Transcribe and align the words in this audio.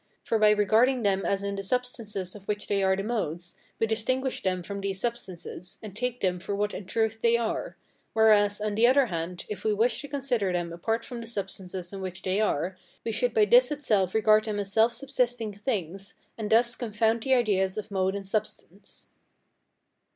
For 0.23 0.39
by 0.39 0.49
regarding 0.49 1.03
them 1.03 1.23
as 1.27 1.43
in 1.43 1.57
the 1.57 1.61
substances 1.61 2.33
of 2.33 2.47
which 2.47 2.65
they 2.67 2.81
are 2.81 2.95
the 2.95 3.03
modes, 3.03 3.53
we 3.77 3.85
distinguish 3.85 4.41
them 4.41 4.63
from 4.63 4.81
these 4.81 4.99
substances, 4.99 5.77
and 5.83 5.95
take 5.95 6.21
them 6.21 6.39
for 6.39 6.55
what 6.55 6.73
in 6.73 6.87
truth 6.87 7.21
they 7.21 7.37
are: 7.37 7.77
whereas, 8.13 8.59
on 8.59 8.73
the 8.73 8.87
other 8.87 9.05
hand, 9.05 9.45
if 9.47 9.63
we 9.63 9.75
wish 9.75 10.01
to 10.01 10.07
consider 10.07 10.51
them 10.51 10.73
apart 10.73 11.05
from 11.05 11.21
the 11.21 11.27
substances 11.27 11.93
in 11.93 12.01
which 12.01 12.23
they 12.23 12.41
are, 12.41 12.75
we 13.05 13.11
should 13.11 13.31
by 13.35 13.45
this 13.45 13.69
itself 13.69 14.15
regard 14.15 14.45
them 14.45 14.59
as 14.59 14.73
self 14.73 14.91
subsisting 14.91 15.53
things, 15.53 16.15
and 16.35 16.49
thus 16.49 16.75
confound 16.75 17.21
the 17.21 17.35
ideas 17.35 17.77
of 17.77 17.91
mode 17.91 18.15
and 18.15 18.25
substance. 18.27 19.07